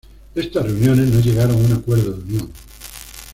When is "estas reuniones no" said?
0.33-1.19